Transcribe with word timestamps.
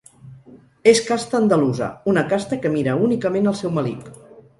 És 0.91 1.01
casta 1.09 1.37
andalusa; 1.39 1.89
una 2.13 2.23
casta 2.31 2.59
que 2.63 2.71
mira 2.77 2.95
únicament 3.09 3.51
el 3.53 3.59
seu 3.61 3.75
melic. 3.77 4.09